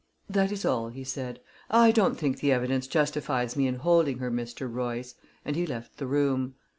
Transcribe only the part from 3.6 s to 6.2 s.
in holding her, Mr. Royce," and he left the